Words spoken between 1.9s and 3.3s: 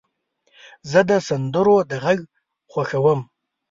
غږ خوښوم.